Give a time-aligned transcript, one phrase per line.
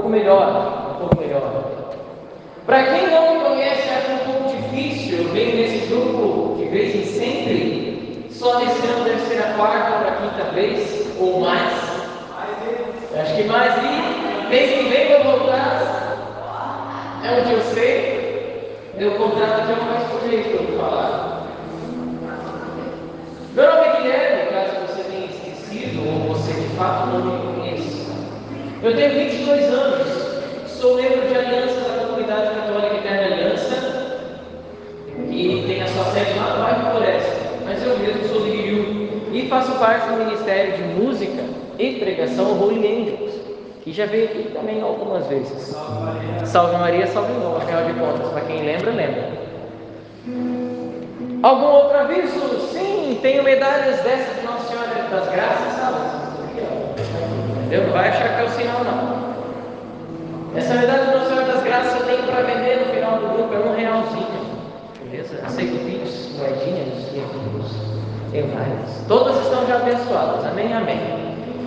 [0.00, 1.64] pouco melhor, um pouco melhor.
[2.64, 5.18] Para quem não me conhece, acha um pouco difícil.
[5.18, 11.06] Eu venho nesse grupo de vez em sempre, só descendo terceira, quarta para quinta vez
[11.18, 11.72] ou mais.
[13.14, 13.74] Acho que mais.
[13.76, 16.00] E mês que vem vou voltar.
[17.22, 18.20] É onde eu sei.
[18.96, 21.46] Eu contrato aqui é mais por jeito que eu falar.
[23.54, 27.59] Meu nome é Guilherme, caso você tenha esquecido ou você de fato não me conheça.
[28.82, 30.08] Eu tenho 22 anos,
[30.66, 33.74] sou membro de aliança da Comunidade Católica Eterna Aliança,
[35.28, 39.20] que tem a sua sede lá no bairro Floresta, mas eu mesmo sou de Rio
[39.34, 41.42] e faço parte do Ministério de Música
[41.78, 43.34] e Pregação Holy Angels,
[43.84, 45.76] que já veio aqui também algumas vezes.
[46.46, 49.28] Salve Maria, salve, Maria, salve afinal de contas, para quem lembra, lembra.
[51.42, 52.60] Algum outro aviso?
[52.72, 56.09] Sim, tenho medalhas dessas de Nossa Senhora das Graças, sabe?
[57.70, 57.86] Entendeu?
[57.86, 60.58] Não vai achar que é o sinal, não.
[60.58, 63.54] Essa medalha de Nossa Senhora das Graças eu tenho para vender no final do grupo,
[63.54, 64.26] é um realzinho.
[65.04, 65.40] Beleza?
[65.46, 67.70] Aceito vídeos, moedinhas, livros,
[68.32, 69.06] tenho várias.
[69.06, 70.46] Todas estão já abençoadas.
[70.46, 70.98] Amém, amém.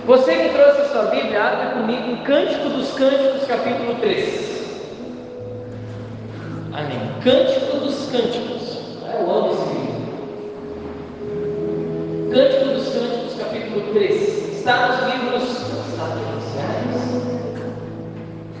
[0.04, 4.84] Você que trouxe a sua Bíblia, abre comigo em Cântico dos Cânticos, capítulo 3.
[6.74, 7.00] Amém.
[7.22, 8.78] Cântico dos Cânticos.
[9.10, 10.04] Eu amo esse livro.
[12.30, 14.58] Cântico dos Cânticos, capítulo 3.
[14.58, 15.63] Está nos livros
[15.96, 17.54] sapienciais.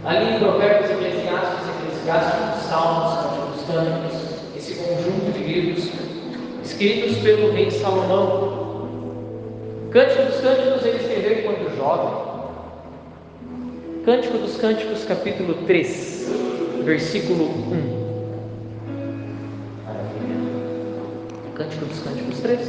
[0.04, 4.14] Ali em Provérbios, Eclesiastes, Eclesiásticos, Salmos, Cântico dos Cânticos.
[4.56, 5.90] Esse conjunto de livros
[6.62, 8.64] escritos pelo rei Salomão.
[9.90, 12.24] Cântico dos Cânticos ele escreveu quando jovem.
[14.04, 16.30] Cântico dos Cânticos, capítulo 3,
[16.84, 18.04] versículo 1.
[21.54, 22.68] Cântico dos Cânticos 3,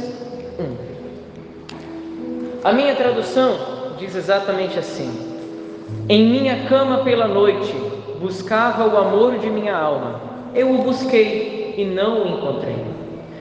[0.58, 0.96] 1.
[2.64, 5.10] A minha tradução diz exatamente assim:
[6.08, 7.74] Em minha cama pela noite
[8.20, 10.20] buscava o amor de minha alma.
[10.54, 12.84] Eu o busquei e não o encontrei.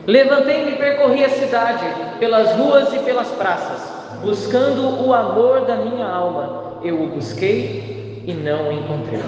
[0.06, 1.86] Levantei-me e percorri a cidade,
[2.20, 3.82] pelas ruas e pelas praças,
[4.22, 6.80] buscando o amor da minha alma.
[6.84, 9.24] Eu o busquei e não o encontrei.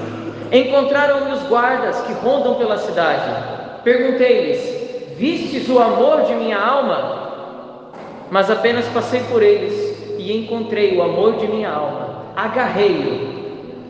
[0.51, 3.81] Encontraram-me os guardas que rondam pela cidade.
[3.83, 7.17] Perguntei-lhes: Vistes o amor de minha alma?
[8.29, 9.96] Mas apenas passei por eles
[10.27, 12.25] e encontrei o amor de minha alma.
[12.35, 13.37] Agarrei-o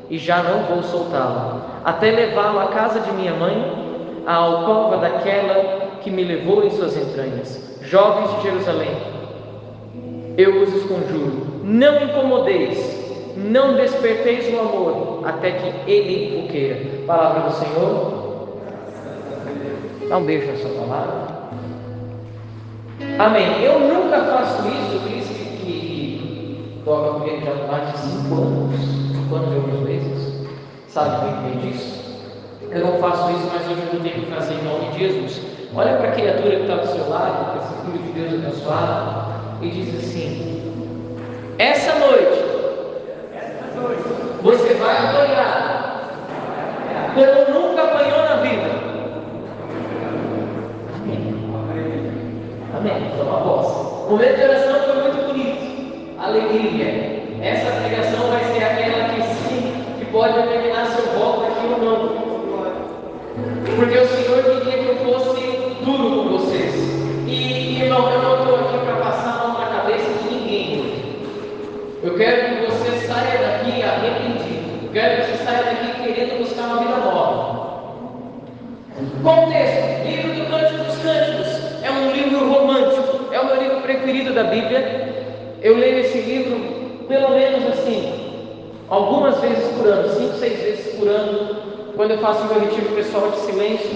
[0.07, 5.97] e já não vou soltá-lo, até levá-lo à casa de minha mãe, à alcova daquela
[6.01, 7.79] que me levou em suas entranhas.
[7.81, 8.95] Jovens de Jerusalém,
[10.37, 16.85] eu os conjuro: não incomodeis, não desperteis o amor, até que ele o queira.
[17.07, 18.17] Palavra do Senhor.
[20.07, 21.37] Dá um beijo nessa palavra.
[23.19, 23.63] Amém.
[23.63, 25.36] Eu nunca faço isso, Cris, que, que
[26.87, 28.79] toca comigo já há mais de cinco anos,
[29.11, 30.33] cinco anos e alguns meses,
[30.87, 31.97] sabe bem bem disso?
[32.71, 35.41] Eu não faço isso, mas hoje eu tenho que fazer em nome de Jesus.
[35.75, 39.69] Olha para a criatura que está do seu lado, esse filho de Deus abençoado, e
[39.69, 41.13] diz assim:
[41.59, 42.45] Essa noite,
[44.41, 46.09] você vai apanhar,
[47.13, 48.87] como nunca apanhou na vida.
[52.77, 53.11] Amém.
[53.21, 53.67] Uma voz.
[54.07, 54.76] O momento de oração.
[56.27, 57.23] Alegria.
[57.41, 58.86] Essa pregação vai ser aquela
[85.67, 86.57] Eu leio esse livro
[87.09, 88.53] pelo menos assim,
[88.87, 91.57] algumas vezes por ano, cinco, seis vezes por ano,
[91.97, 93.91] quando eu faço meu retiro pessoal de silêncio.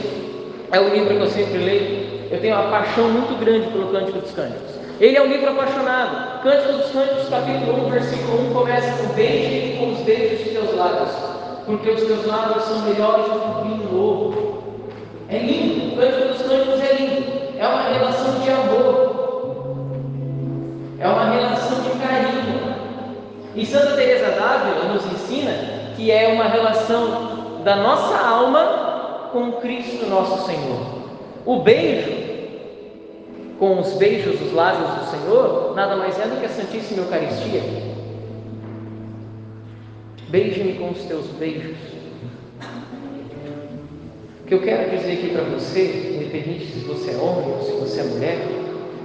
[0.70, 2.28] É o livro que eu sempre leio.
[2.30, 4.76] Eu tenho uma paixão muito grande pelo Cântico dos Cânticos.
[5.00, 6.44] Ele é um livro apaixonado.
[6.44, 10.76] Cântico dos Cânticos, capítulo 1, versículo 1, começa com beije com os beijos de teus
[10.76, 11.12] lábios,
[11.66, 14.64] porque os teus lábios são melhores do que o vinho novo.
[15.29, 19.12] É lindo, o Cântico dos Cânticos é lindo é uma relação de amor,
[20.97, 21.31] é uma.
[23.56, 25.52] E Santa Teresa d'Ávila nos ensina
[25.96, 31.02] que é uma relação da nossa alma com Cristo nosso Senhor.
[31.46, 32.12] O beijo
[33.59, 37.62] com os beijos dos lábios do Senhor nada mais é do que a Santíssima Eucaristia.
[40.30, 41.78] Beije-me com os teus beijos.
[44.42, 47.72] O que eu quero dizer aqui para você, independente se você é homem ou se
[47.74, 48.60] você é mulher,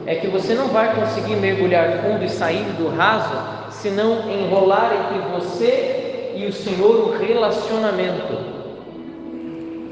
[0.06, 3.34] é que você não vai conseguir mergulhar fundo e sair do raso
[3.70, 8.38] se não enrolar entre você e o Senhor o relacionamento.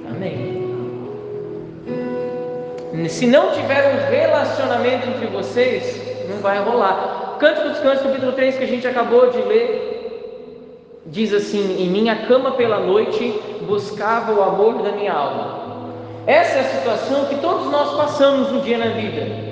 [0.08, 0.62] Amém.
[3.08, 7.36] Se não tiver um relacionamento entre vocês, não vai rolar.
[7.40, 12.26] Cântico dos Cânticos, capítulo 3, que a gente acabou de ler, diz assim: Em minha
[12.26, 13.34] cama pela noite
[13.66, 15.64] buscava o amor da minha alma.
[16.26, 19.43] Essa é a situação que todos nós passamos um dia na vida.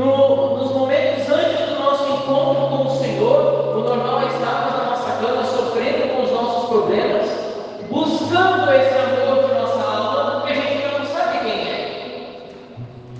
[0.00, 4.84] No, nos momentos antes do nosso encontro com o Senhor, o normal é estarmos na
[4.86, 7.28] nossa cama sofrendo com os nossos problemas,
[7.90, 12.16] buscando esse amor de nossa alma, que a gente não sabe quem é.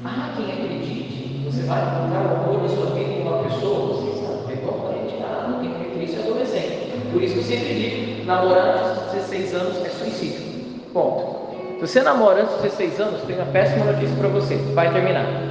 [0.07, 4.25] Ah, quem acredite, você vai encontrar o amor da sua vida em uma pessoa, você
[4.25, 7.11] sabe, é totalmente nada, quem acredita isso é adolescente.
[7.13, 10.41] Por isso que eu sempre digo, namorar antes dos 16 anos é suicídio.
[10.95, 11.41] Ponto.
[11.75, 15.50] Se você namora antes dos 16 anos, tem uma péssima notícia para você: vai terminar.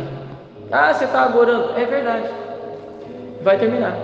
[0.72, 1.78] Ah, você está agorando.
[1.78, 2.30] É verdade.
[3.42, 3.96] Vai terminar.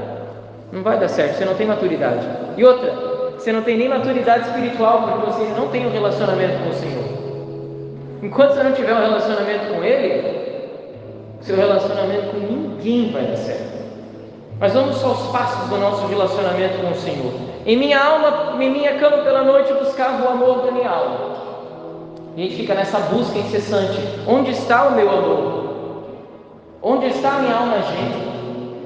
[0.71, 2.27] Não vai dar certo, você não tem maturidade.
[2.57, 2.91] E outra,
[3.37, 7.05] você não tem nem maturidade espiritual porque você não tem um relacionamento com o Senhor.
[8.23, 10.69] Enquanto você não tiver um relacionamento com Ele,
[11.41, 13.75] seu relacionamento com ninguém vai dar certo.
[14.59, 17.33] Mas vamos aos passos do nosso relacionamento com o Senhor.
[17.65, 21.35] Em minha alma, em minha cama pela noite, buscava o amor da minha alma.
[22.35, 23.97] A gente fica nessa busca incessante.
[24.27, 25.64] Onde está o meu amor?
[26.87, 28.27] Onde está a minha alma gêmea?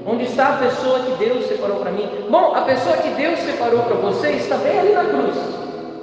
[0.08, 2.08] Onde está a pessoa que Deus separou para mim?
[2.30, 5.36] Bom, a pessoa que Deus separou para você está bem ali na cruz.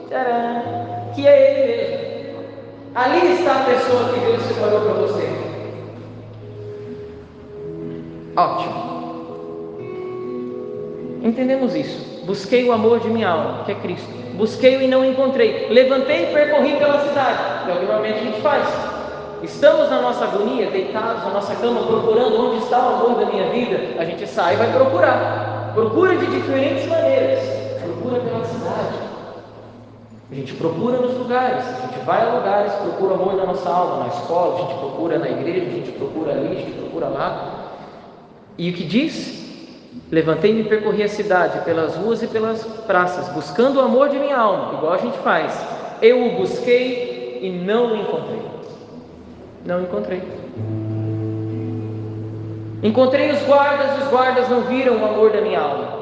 [0.06, 2.44] Tcharam, que é Ele mesmo.
[2.94, 5.26] Ali está a pessoa que Deus separou para você.
[8.36, 8.74] Ótimo.
[11.22, 12.26] Entendemos isso.
[12.26, 14.12] Busquei o amor de minha alma, que é Cristo.
[14.34, 15.68] Busquei-o e não encontrei.
[15.70, 17.70] Levantei e percorri pela cidade.
[17.70, 18.95] É o que normalmente a gente faz.
[19.42, 23.50] Estamos na nossa agonia, deitados na nossa cama, procurando onde está o amor da minha
[23.50, 24.00] vida.
[24.00, 25.72] A gente sai e vai procurar.
[25.74, 27.40] Procura de diferentes maneiras.
[27.82, 28.96] Procura pela cidade.
[30.30, 31.64] A gente procura nos lugares.
[31.66, 34.04] A gente vai a lugares, procura o amor da nossa alma.
[34.04, 37.72] Na escola, a gente procura na igreja, a gente procura ali, a gente procura lá.
[38.56, 39.44] E o que diz?
[40.10, 44.36] Levantei-me e percorri a cidade, pelas ruas e pelas praças, buscando o amor de minha
[44.36, 45.52] alma, igual a gente faz.
[46.00, 48.55] Eu o busquei e não o encontrei.
[49.66, 50.22] Não encontrei.
[52.82, 55.96] Encontrei os guardas, os guardas não viram o amor da minha alma.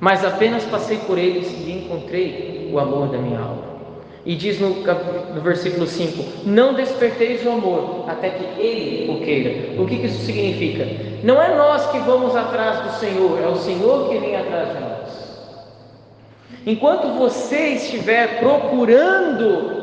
[0.00, 3.68] Mas apenas passei por eles e encontrei o amor da minha alma.
[4.26, 9.80] E diz no, no, versículo 5: Não desperteis o amor até que Ele o queira.
[9.80, 10.86] O que, que isso significa?
[11.22, 14.80] Não é nós que vamos atrás do Senhor, é o Senhor que vem atrás de
[14.80, 14.98] nós.
[16.66, 19.77] Enquanto você estiver procurando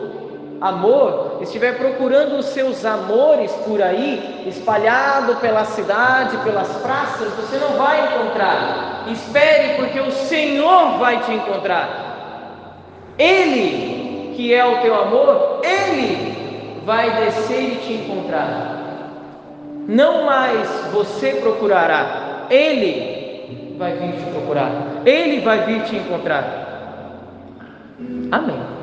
[0.62, 7.78] amor, estiver procurando os seus amores por aí, espalhado pela cidade, pelas praças, você não
[7.78, 9.06] vai encontrar.
[9.12, 12.78] Espere, porque o Senhor vai te encontrar.
[13.18, 18.76] Ele que é o teu amor, Ele vai descer e te encontrar.
[19.88, 24.72] Não mais você procurará, Ele vai vir te procurar,
[25.06, 26.66] Ele vai vir te encontrar.
[28.32, 28.75] Amém.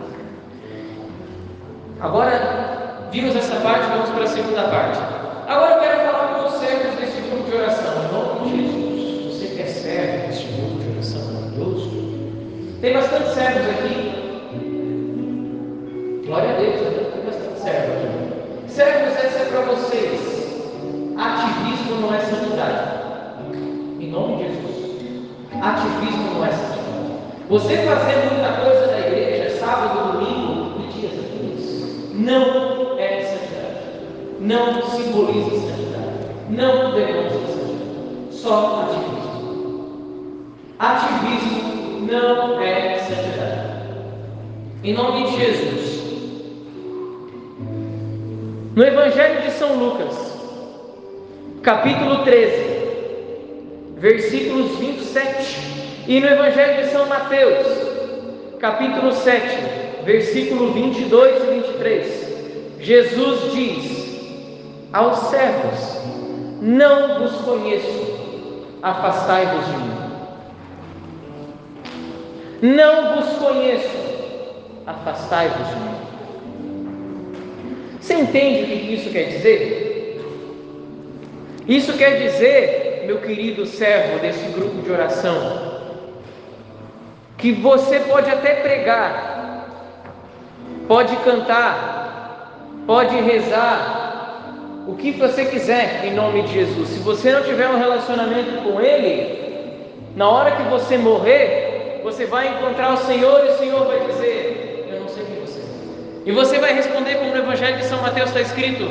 [2.03, 4.99] Agora, vimos essa parte, vamos para a segunda parte.
[5.47, 9.39] Agora eu quero falar com os servos desse grupo de oração, em nome de Jesus.
[9.39, 11.91] Você que é servo deste grupo de oração maravilhoso,
[12.81, 13.95] tem bastante servos aqui.
[16.27, 16.81] Glória a Deus,
[17.15, 18.09] tem bastante servo aqui.
[18.67, 20.21] Servos, essa é para vocês.
[21.17, 22.83] Ativismo não é santidade.
[24.01, 25.23] Em nome de Jesus.
[25.53, 26.83] Ativismo não é santidade.
[27.49, 30.12] Você fazer muita coisa na igreja, sábado,
[32.13, 33.73] não é santidade.
[34.41, 36.13] Não simboliza santidade.
[36.51, 37.83] Não demonstra santidade.
[38.31, 39.23] Só ativismo.
[40.79, 43.73] Ativismo não é santidade.
[44.85, 46.03] Em nome de Jesus.
[48.75, 50.33] No Evangelho de São Lucas,
[51.63, 52.53] capítulo 13,
[53.99, 57.67] versículos 27, e no Evangelho de São Mateus,
[58.59, 62.33] capítulo 7, versículo 22 e 23,
[62.81, 64.03] Jesus diz
[64.93, 65.99] aos servos:
[66.61, 70.03] Não vos conheço, afastai-vos de mim.
[72.63, 73.89] Não vos conheço,
[74.87, 75.93] afastai-vos de mim.
[78.01, 79.83] Você entende o que isso quer dizer?
[81.67, 85.81] Isso quer dizer, meu querido servo desse grupo de oração,
[87.39, 89.32] que você pode até pregar,
[90.93, 92.53] pode cantar,
[92.87, 94.53] pode rezar,
[94.87, 96.91] o que você quiser em nome de Jesus.
[96.91, 102.49] Se você não tiver um relacionamento com Ele, na hora que você morrer, você vai
[102.49, 105.65] encontrar o Senhor e o Senhor vai dizer: Eu não sei quem você é.
[106.27, 108.85] E você vai responder como no Evangelho de São Mateus está escrito: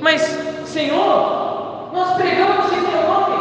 [0.00, 0.22] Mas,
[0.64, 3.37] Senhor, nós pregamos em teu nome,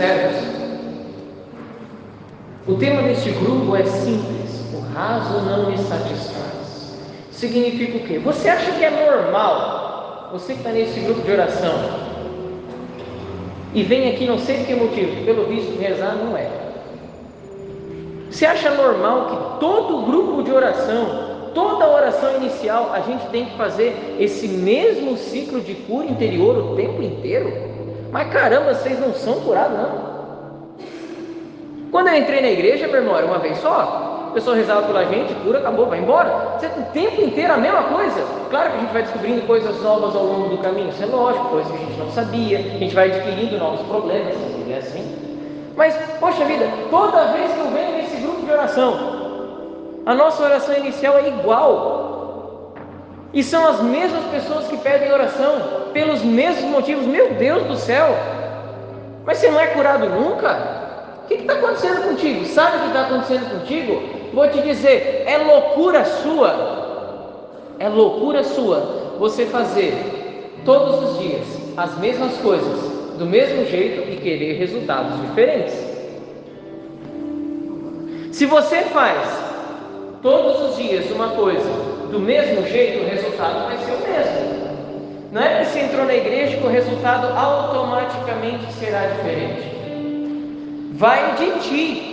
[0.00, 0.36] servos.
[2.66, 6.96] O tema deste grupo é simples: o raso não me satisfaz.
[7.30, 8.18] Significa o quê?
[8.18, 11.74] Você acha que é normal, você que está nesse grupo de oração,
[13.74, 16.48] e vem aqui não sei por que motivo, pelo visto rezar não é.
[18.30, 23.56] Você acha normal que todo grupo de oração, toda oração inicial, a gente tem que
[23.56, 27.69] fazer esse mesmo ciclo de cura interior o tempo inteiro?
[28.10, 30.10] Mas caramba, vocês não são curados, não?
[31.90, 34.26] Quando eu entrei na igreja, meu irmão, era uma vez só.
[34.28, 36.30] A pessoa rezava pela gente, cura, acabou, vai embora.
[36.58, 38.24] Você o tempo inteiro a mesma coisa.
[38.48, 41.48] Claro que a gente vai descobrindo coisas novas ao longo do caminho, isso é lógico,
[41.48, 45.30] coisas que a gente não sabia, a gente vai adquirindo novos problemas, se é assim.
[45.76, 49.20] Mas, poxa vida, toda vez que eu venho nesse grupo de oração,
[50.06, 52.09] a nossa oração inicial é igual.
[53.32, 57.06] E são as mesmas pessoas que pedem oração, pelos mesmos motivos.
[57.06, 58.08] Meu Deus do céu!
[59.24, 61.20] Mas você não é curado nunca?
[61.24, 62.44] O que está acontecendo contigo?
[62.46, 64.02] Sabe o que está acontecendo contigo?
[64.32, 66.80] Vou te dizer, é loucura sua.
[67.78, 69.94] É loucura sua você fazer
[70.64, 75.74] todos os dias as mesmas coisas, do mesmo jeito e querer resultados diferentes.
[78.32, 79.28] Se você faz
[80.22, 84.60] todos os dias uma coisa do mesmo jeito, o resultado vai ser o mesmo.
[85.32, 89.70] Não é que você entrou na igreja que o resultado automaticamente será diferente.
[90.94, 92.10] Vai de ti.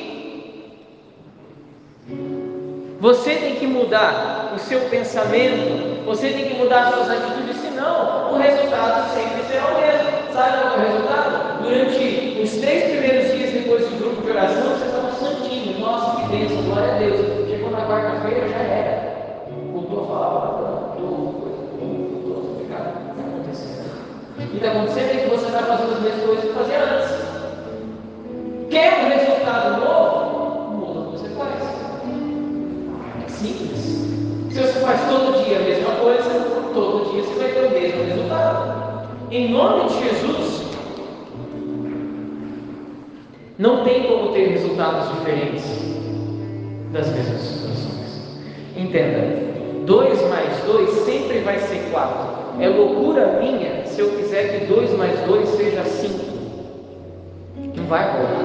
[3.00, 8.34] Você tem que mudar o seu pensamento, você tem que mudar as suas atitudes, senão
[8.34, 10.34] o resultado sempre será o mesmo.
[10.34, 11.64] Sabe qual é o resultado?
[11.64, 16.30] Durante os três primeiros dias depois do grupo de oração, você estava santinho, nossa, que
[16.30, 17.50] bênção, glória a Deus.
[17.50, 19.07] Chegou na quarta-feira, já era.
[24.38, 27.28] O que está acontecendo é que você está fazendo as mesmas coisas que fazia antes.
[28.70, 30.78] Quer um resultado novo?
[30.78, 31.64] Muda o que você faz.
[33.26, 33.80] É simples.
[34.52, 36.30] Se você faz todo dia a mesma coisa,
[36.74, 39.10] todo dia você vai ter o mesmo resultado.
[39.32, 40.68] Em nome de Jesus,
[43.58, 45.64] não tem como ter resultados diferentes
[46.94, 48.40] das mesmas situações.
[48.76, 52.38] Entenda, 2 mais 2 sempre vai ser 4.
[52.60, 54.27] É loucura minha se eu quiser
[54.78, 56.28] 2 mais 2 seja 5
[57.76, 58.44] não vai rolar.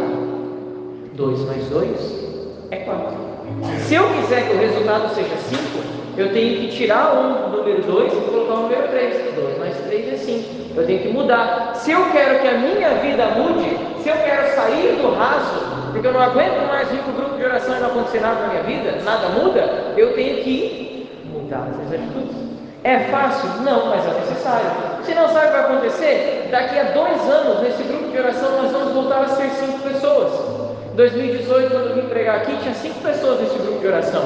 [1.12, 2.24] 2 mais 2
[2.70, 3.16] é 4.
[3.80, 5.60] Se eu quiser que o resultado seja 5,
[6.16, 9.34] eu tenho que tirar um do número 2 e colocar o número 3.
[9.34, 10.74] 2 mais 3 é 5.
[10.74, 11.74] Eu tenho que mudar.
[11.74, 16.06] Se eu quero que a minha vida mude, se eu quero sair do raso, porque
[16.06, 18.48] eu não aguento mais vir para o grupo de oração e não acontecer nada na
[18.48, 22.51] minha vida, nada muda, eu tenho que mudar essas atitudes.
[22.84, 23.48] É fácil?
[23.62, 24.66] Não, mas é necessário.
[25.04, 28.62] Se não sabe o que vai acontecer, daqui a dois anos, nesse grupo de oração,
[28.62, 30.32] nós vamos voltar a ser cinco pessoas.
[30.96, 34.22] 2018, quando eu vim pregar aqui, tinha cinco pessoas nesse grupo de oração.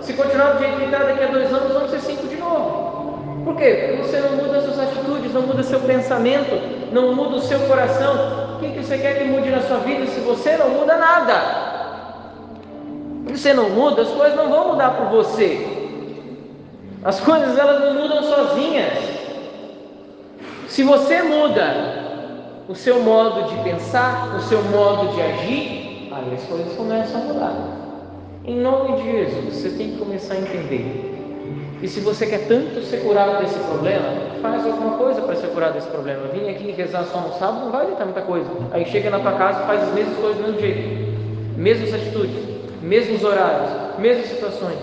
[0.00, 2.90] Se continuar do jeito que está, daqui a dois anos vamos ser cinco de novo.
[3.44, 3.94] Por quê?
[3.96, 6.60] Porque você não muda suas atitudes, não muda seu pensamento,
[6.92, 8.56] não muda o seu coração.
[8.56, 11.34] O que, que você quer que mude na sua vida se você não muda nada?
[13.28, 15.79] Se você não muda, as coisas não vão mudar por você.
[17.02, 18.92] As coisas elas não mudam sozinhas.
[20.68, 22.10] Se você muda
[22.68, 27.24] o seu modo de pensar, o seu modo de agir, aí as coisas começam a
[27.24, 27.54] mudar.
[28.44, 31.10] Em nome de Jesus, você tem que começar a entender.
[31.82, 34.06] E se você quer tanto ser curado desse problema,
[34.42, 36.28] faz alguma coisa para ser curado desse problema.
[36.28, 38.50] Vim aqui rezar só no sábado, não vai adiantar muita coisa.
[38.72, 41.56] Aí chega na tua casa e faz as mesmas coisas do mesmo jeito.
[41.56, 42.36] Mesmas atitudes,
[42.82, 44.78] mesmos horários, mesmas situações.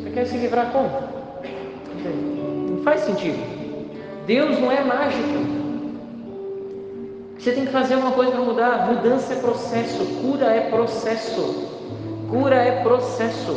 [0.00, 1.03] Você quer se livrar como?
[2.84, 3.42] Faz sentido.
[4.26, 5.54] Deus não é mágica.
[7.38, 8.86] Você tem que fazer uma coisa para mudar.
[8.92, 11.66] Mudança é processo, cura é processo.
[12.30, 13.56] Cura é processo.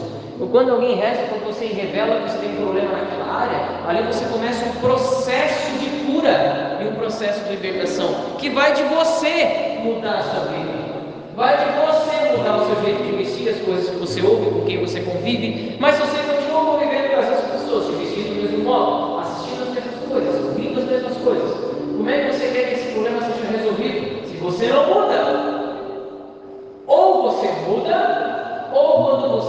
[0.51, 4.24] Quando alguém reza para você revela que você tem um problema naquela área, ali você
[4.25, 10.19] começa um processo de cura e um processo de libertação que vai de você mudar
[10.19, 10.88] a sua vida.
[11.36, 14.65] Vai de você mudar o seu jeito de vestir, as coisas que você ouve, com
[14.65, 16.26] quem você convive, mas você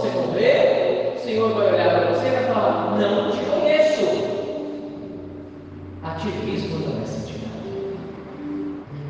[0.07, 0.29] continua
[1.29, 4.03] Senhor vai olhar para você e vai falar: Não te conheço.
[6.03, 7.49] Ativismo não é santidade.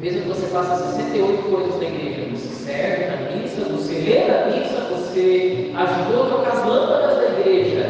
[0.02, 4.46] Mesmo que você faça 68 coisas na igreja, você serve na missa, você lê na
[4.48, 7.86] missa, você ajudou a trocar as lâmpadas da igreja,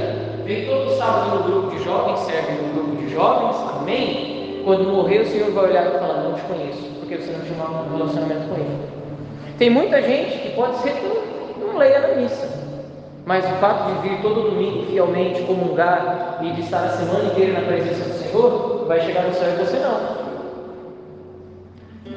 [0.45, 4.61] vem todo sábado no grupo de jovens, serve no grupo de jovens, amém?
[4.63, 7.63] Quando morrer, o Senhor vai olhar e falar: Não te conheço, porque você não tinha
[7.63, 8.77] um relacionamento com Ele.
[9.57, 12.58] Tem muita gente que pode ser que não leia na missa,
[13.29, 17.61] mas o fato de vir todo domingo fielmente comungar e de estar a semana inteira
[17.61, 19.99] na presença do Senhor, vai chegar no céu e você não.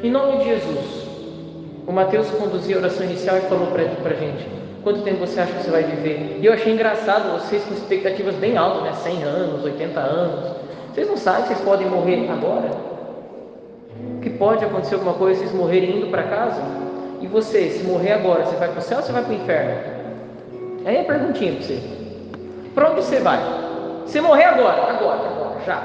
[0.02, 1.07] Em nome de Jesus,
[1.87, 4.49] o Mateus conduziu a oração inicial e falou para a gente:
[4.83, 6.38] quanto tempo você acha que você vai viver?
[6.40, 8.92] E eu achei engraçado vocês com expectativas bem altas, né?
[8.95, 10.57] 100 anos, 80 anos.
[10.95, 12.71] Vocês não sabem vocês podem morrer agora?
[14.23, 16.62] Que pode acontecer alguma coisa vocês morrerem indo para casa?
[17.21, 19.37] E você, se morrer agora, você vai para o céu ou você vai para o
[19.37, 19.92] inferno?
[20.85, 21.83] Aí a perguntinha para você:
[22.75, 23.39] para onde você vai?
[24.07, 25.81] Você morrer agora, agora, agora, já.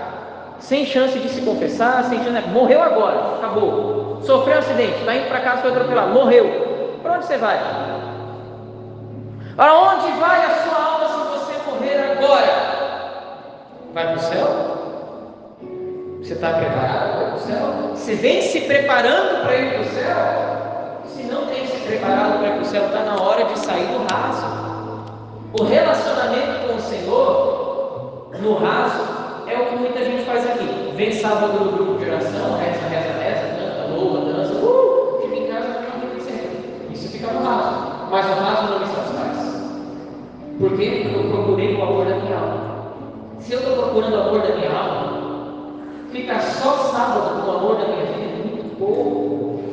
[0.60, 2.48] Sem chance de se confessar, sem chance.
[2.50, 4.20] Morreu agora, acabou.
[4.24, 7.00] Sofreu um acidente, está indo para casa, foi atropelado, morreu.
[7.04, 7.60] Para onde você vai?
[9.56, 12.77] Para onde vai a sua alma se você morrer agora?
[13.94, 14.77] Vai para o céu?
[16.22, 17.92] Você está preparado para o céu?
[17.96, 20.18] Você vem se preparando para ir para o céu?
[21.06, 23.88] Se não tem se preparado para ir para o céu, está na hora de sair
[23.88, 24.76] do raso.
[25.54, 30.94] O relacionamento com o Senhor, no raso, é o que muita gente faz aqui.
[30.96, 35.48] Vem sábado no grupo de oração, reza, reza, reza, canta, louva, dança, uh, fica em
[35.48, 36.94] casa não tem sempre.
[36.94, 38.10] Isso fica no raso.
[38.12, 39.38] Mas o raso não me satisfaz.
[40.60, 42.68] Porque eu procurei o amor da minha alma.
[43.39, 45.77] Se eu estou procurando o amor da minha alma,
[46.12, 49.64] fica só sábado com o amor da minha vida é muito pouco.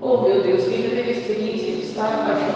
[0.00, 2.47] Oh meu Deus, quem já teve experiência de estar apaixonado,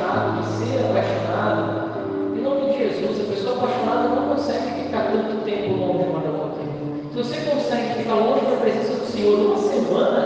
[3.62, 6.64] apaixonada não consegue ficar tanto tempo longe uma da outra.
[7.12, 10.21] Se você consegue ficar longe da presença do Senhor uma semana,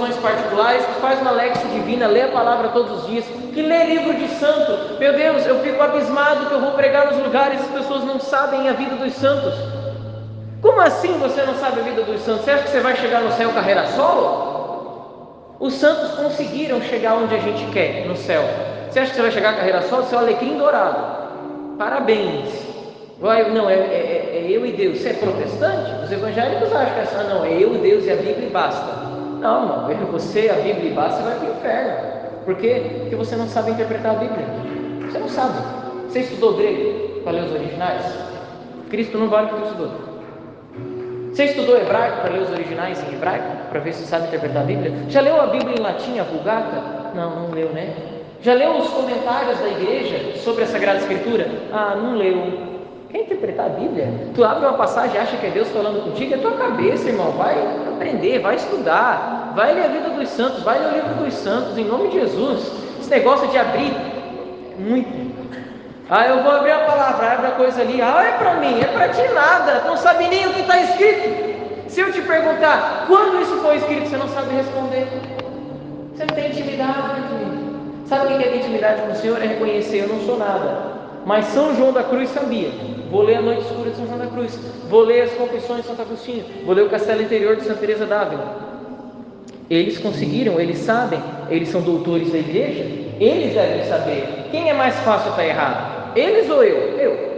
[0.00, 3.84] devoções particulares, que faz uma lex divina, lê a palavra todos os dias, que lê
[3.84, 4.98] livro de santo.
[4.98, 8.18] Meu Deus, eu fico abismado que eu vou pregar nos lugares e as pessoas não
[8.18, 9.54] sabem a vida dos santos.
[10.62, 12.44] Como assim você não sabe a vida dos santos?
[12.44, 15.56] Você acha que você vai chegar no céu carreira solo?
[15.58, 18.42] Os santos conseguiram chegar onde a gente quer, no céu.
[18.88, 20.02] Você acha que você vai chegar carreira só?
[20.02, 21.76] Seu alecrim dourado.
[21.78, 22.48] Parabéns.
[23.20, 24.98] Vai, não, é, é, é, eu e Deus.
[24.98, 26.04] Você é protestante?
[26.04, 29.09] Os evangélicos acham que é só, não, é eu, Deus e a Bíblia e basta.
[29.40, 32.10] Não, não, você, a Bíblia e basta, você vai para o inferno.
[32.44, 32.82] Por quê?
[33.00, 34.46] Porque você não sabe interpretar a Bíblia.
[35.10, 35.58] Você não sabe.
[36.08, 38.04] Você estudou grego para ler os originais?
[38.90, 39.90] Cristo não vale porque estudou.
[41.32, 43.68] Você estudou hebraico para ler os originais em hebraico?
[43.70, 44.92] Para ver se sabe interpretar a Bíblia?
[45.08, 47.12] Já leu a Bíblia em latim, a Vulgata?
[47.14, 47.94] Não, não leu, né?
[48.42, 51.46] Já leu os comentários da igreja sobre a Sagrada Escritura?
[51.72, 52.79] Ah, não leu.
[53.10, 54.08] Quer interpretar a Bíblia?
[54.34, 56.32] Tu abre uma passagem e acha que é Deus falando contigo?
[56.32, 57.32] É tua cabeça, irmão.
[57.32, 57.56] Vai
[57.88, 61.76] aprender, vai estudar, vai ler a vida dos santos, vai ler o livro dos santos,
[61.76, 62.70] em nome de Jesus.
[63.00, 63.92] Esse negócio de abrir,
[64.78, 65.30] muito.
[66.08, 68.00] Ah, eu vou abrir a palavra, abre a coisa ali.
[68.00, 69.82] Ah, é para mim, é para ti nada.
[69.86, 71.50] Não sabe nem o que está escrito.
[71.88, 75.08] Se eu te perguntar quando isso foi escrito, você não sabe responder.
[76.14, 77.22] Você não tem intimidade.
[78.06, 79.42] Sabe o que é intimidade com o Senhor?
[79.42, 81.00] É reconhecer, eu não sou nada.
[81.26, 82.70] Mas São João da Cruz sabia.
[83.10, 84.56] Vou ler a Noite Escura de São João da Cruz.
[84.88, 86.44] Vou ler as Confissões de Santo Agostinho.
[86.64, 88.70] Vou ler o Castelo Interior de Santa Teresa d'Ávila.
[89.68, 92.84] Eles conseguiram, eles sabem, eles são doutores da igreja,
[93.20, 94.48] eles devem saber.
[94.50, 96.16] Quem é mais fácil estar errado?
[96.16, 96.98] Eles ou eu?
[96.98, 97.30] Eu.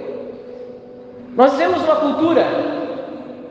[1.37, 2.47] Nós temos uma cultura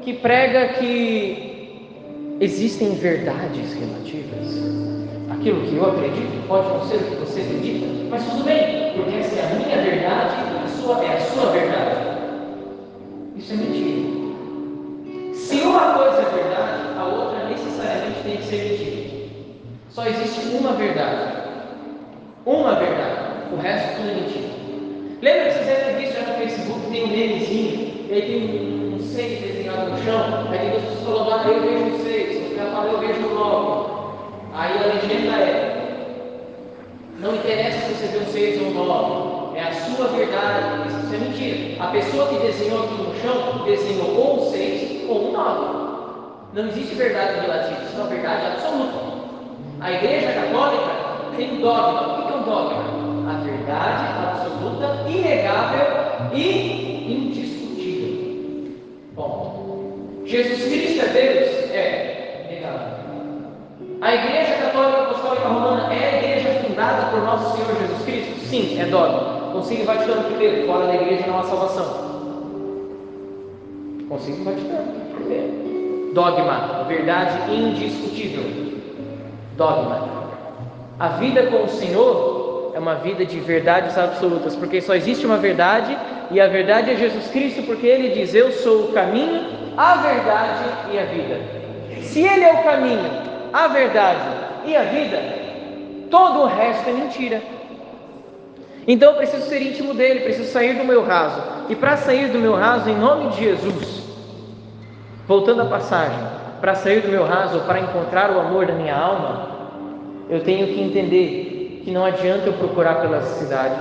[0.02, 4.62] que prega que existem verdades relativas.
[5.32, 9.16] Aquilo que eu acredito pode não ser o que você acredita, mas tudo bem, porque
[9.16, 12.11] essa é a minha verdade a sua é a sua verdade.
[13.52, 15.36] Isso é mentira.
[15.36, 19.28] Se uma coisa é verdade, a outra necessariamente tem que ser mentira.
[19.90, 21.34] Só existe uma verdade.
[22.46, 23.52] Uma verdade.
[23.52, 24.52] O resto tudo é mentira.
[25.22, 29.42] Lembra que vocês devem visto já no Facebook, tem um memezinho, ele tem um, seis
[29.42, 32.72] desenhado no chão, aí tem duas pessoas falando, ah, eu vejo um seis, o cara
[32.72, 33.92] fala, eu vejo um nove.
[34.54, 35.72] Aí a legenda é,
[37.20, 41.18] não interessa se você vê um 6 ou 9, é a sua verdade, isso é
[41.18, 41.84] mentira.
[41.84, 45.82] A pessoa que desenhou aqui no chão desenhou ou um 6 ou um 9.
[46.54, 49.00] Não existe verdade relativa, isso é uma verdade absoluta.
[49.80, 50.92] A Igreja Católica
[51.36, 52.20] tem um dogma.
[52.20, 53.32] O que é um dogma?
[53.32, 58.74] A verdade absoluta, inegável e indiscutível.
[59.14, 61.72] Bom, Jesus Cristo é Deus?
[61.72, 62.12] É.
[64.02, 68.48] A Igreja Católica Apostólica Romana é a igreja fundada por nosso Senhor Jesus Cristo?
[68.48, 69.31] Sim, é dogma.
[69.52, 72.12] Concílio Vaticano I, fora da igreja não há salvação.
[74.08, 74.94] Concílio Vaticano
[75.30, 76.12] I.
[76.14, 78.44] Dogma, verdade indiscutível.
[79.56, 80.10] Dogma.
[81.00, 85.38] A vida com o Senhor é uma vida de verdades absolutas, porque só existe uma
[85.38, 85.98] verdade
[86.30, 89.46] e a verdade é Jesus Cristo, porque ele diz: Eu sou o caminho,
[89.78, 91.40] a verdade e a vida.
[92.02, 93.10] Se ele é o caminho,
[93.52, 94.20] a verdade
[94.66, 95.18] e a vida,
[96.10, 97.42] todo o resto é mentira.
[98.88, 101.41] Então eu preciso ser íntimo dele, preciso sair do meu raso.
[101.70, 104.04] E para sair do meu raso, em nome de Jesus,
[105.28, 106.20] voltando à passagem,
[106.60, 109.48] para sair do meu raso, para encontrar o amor da minha alma,
[110.30, 113.80] eu tenho que entender que não adianta eu procurar pela cidade,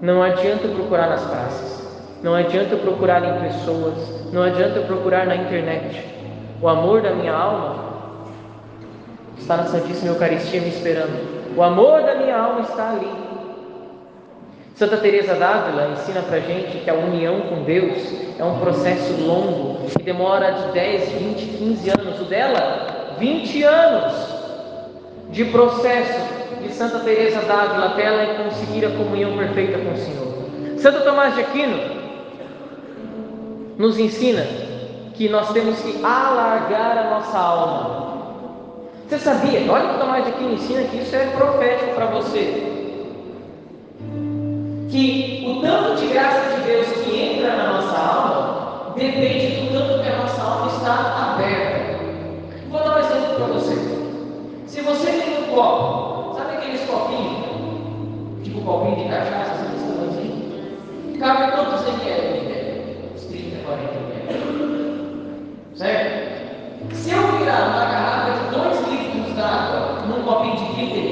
[0.00, 1.80] não adianta eu procurar nas praças,
[2.22, 6.04] não adianta eu procurar em pessoas, não adianta eu procurar na internet.
[6.60, 7.90] O amor da minha alma
[9.38, 11.56] está na Santíssima Eucaristia me esperando.
[11.56, 13.29] O amor da minha alma está ali.
[14.80, 17.98] Santa Teresa d'Ávila ensina para gente que a união com Deus
[18.38, 22.20] é um processo longo que demora de 10, 20, 15 anos.
[22.22, 24.14] O dela, 20 anos
[25.28, 26.18] de processo
[26.62, 30.78] de Santa Teresa d'Ávila até ela conseguir a comunhão perfeita com o Senhor.
[30.78, 31.78] Santo Tomás de Aquino
[33.76, 34.46] nos ensina
[35.12, 38.00] que nós temos que alargar a nossa alma
[39.10, 39.60] você sabia?
[39.68, 42.69] Olha que Tomás de Aquino ensina que isso é profético para você.
[44.90, 50.02] Que o tanto de graça de Deus que entra na nossa alma depende do tanto
[50.02, 52.00] que a nossa alma está aberta.
[52.68, 53.74] Vou dar um exemplo para você.
[54.66, 57.38] Se você tem um copo, sabe aqueles copinhos?
[58.42, 61.18] Tipo copinho de cachaça, sabe esse tamanhozinho?
[61.20, 63.12] Cabe quantos ml?
[63.14, 64.40] Uns 30, 40 ml.
[65.76, 66.94] Certo?
[66.94, 71.09] Se eu virar uma garrafa de 2 litros d'água num copinho de 30 ml,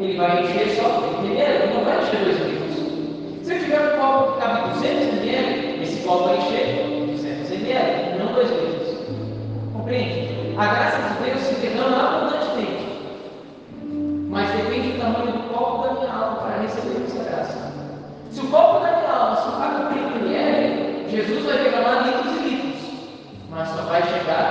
[0.00, 3.46] ele vai encher só 30 ml, ele não vai encher 2 litros.
[3.46, 8.18] Se eu tiver um copo que cabe 200 ml, esse copo vai encher 200 ml,
[8.18, 8.98] não 2 litros.
[9.72, 10.54] Compreende?
[10.56, 12.86] A graça de Deus se derrama abundantemente.
[14.28, 17.72] Mas depende do tamanho do copo da minha alma para receber essa graça.
[18.30, 22.48] Se o copo da minha alma só cabe 30 ml, Jesus vai derramar litros e
[22.48, 22.68] litros
[23.50, 24.47] mas só vai chegar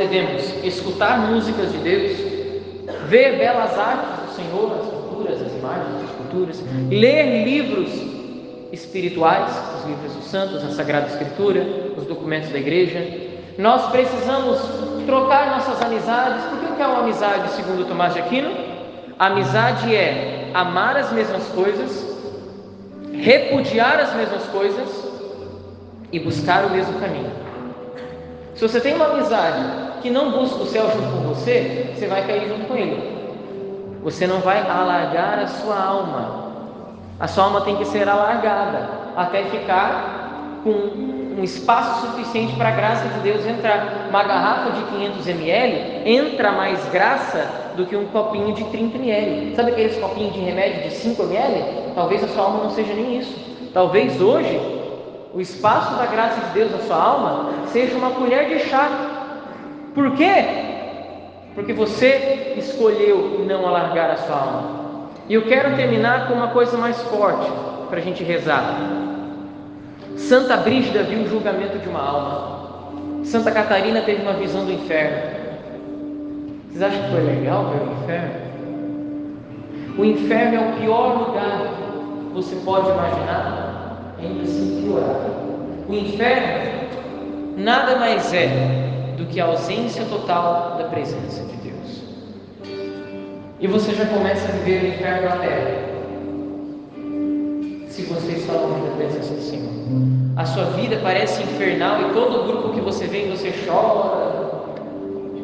[0.00, 2.18] devemos escutar músicas de Deus,
[3.08, 7.90] ver belas artes do Senhor, as culturas, as imagens, as esculturas, ler livros
[8.72, 11.66] espirituais, os livros dos santos, a Sagrada Escritura,
[11.98, 13.06] os documentos da igreja.
[13.58, 14.58] Nós precisamos
[15.04, 16.44] trocar nossas amizades.
[16.44, 18.50] Por que é uma amizade, segundo Tomás de Aquino?
[19.18, 22.06] Amizade é amar as mesmas coisas,
[23.12, 24.88] repudiar as mesmas coisas
[26.10, 27.30] e buscar o mesmo caminho.
[28.54, 32.26] Se você tem uma amizade que não busca o céu junto com você, você vai
[32.26, 33.20] cair junto com ele.
[34.02, 36.50] Você não vai alargar a sua alma.
[37.18, 42.72] A sua alma tem que ser alargada até ficar com um espaço suficiente para a
[42.72, 44.08] graça de Deus entrar.
[44.08, 49.54] Uma garrafa de 500 ml entra mais graça do que um copinho de 30 ml.
[49.54, 51.92] Sabe aqueles copinhos de remédio de 5 ml?
[51.94, 53.34] Talvez a sua alma não seja nem isso.
[53.72, 54.60] Talvez hoje
[55.32, 59.19] o espaço da graça de Deus na sua alma seja uma colher de chá.
[59.94, 60.44] Por quê?
[61.54, 64.80] Porque você escolheu não alargar a sua alma.
[65.28, 67.50] E eu quero terminar com uma coisa mais forte
[67.88, 68.78] para a gente rezar.
[70.16, 73.24] Santa Brígida viu o julgamento de uma alma.
[73.24, 75.40] Santa Catarina teve uma visão do inferno.
[76.68, 78.50] Vocês acham que foi legal ver o inferno?
[79.98, 81.60] O inferno é o pior lugar
[82.28, 85.16] que você pode imaginar ainda assim piorar.
[85.88, 86.70] O inferno
[87.56, 88.79] nada mais é
[89.30, 92.02] que a ausência total da presença de Deus.
[93.60, 95.90] E você já começa a viver o inferno na terra.
[97.88, 99.70] se você está longe da presença do Senhor.
[100.36, 104.60] A sua vida parece infernal e todo grupo que você vê você chora,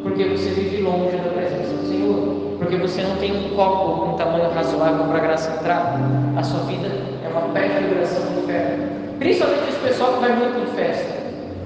[0.03, 4.12] porque você vive longe da presença do Senhor, porque você não tem um copo com
[4.12, 6.01] um tamanho razoável para a graça entrar.
[6.37, 8.88] A sua vida é uma pré-figuração do inferno.
[9.18, 11.16] Principalmente esse pessoal que vai muito em festa.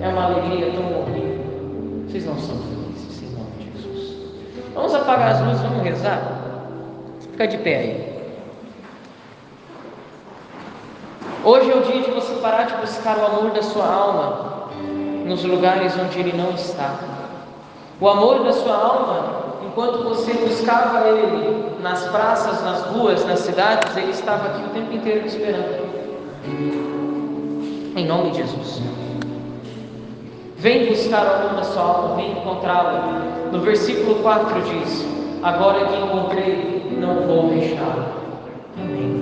[0.01, 1.30] É uma alegria tão horrível.
[2.11, 4.16] Vocês não são felizes em nome de Jesus.
[4.75, 6.20] Vamos apagar as luzes, vamos rezar?
[7.20, 8.20] Fica de pé aí.
[11.44, 14.70] Hoje é o dia de você parar de buscar o amor da sua alma
[15.25, 16.99] nos lugares onde ele não está.
[18.01, 23.96] O amor da sua alma, enquanto você buscava ele nas praças, nas ruas, nas cidades,
[23.96, 25.88] ele estava aqui o tempo inteiro te esperando.
[27.94, 28.83] Em nome de Jesus.
[30.61, 31.64] Vem buscar ao mundo a
[32.16, 33.49] vem encontrá-la.
[33.51, 35.07] No versículo 4 diz:
[35.42, 38.07] Agora que encontrei, não vou deixá-la.
[38.77, 39.20] Amém.